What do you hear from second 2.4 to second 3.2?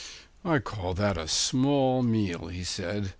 he said.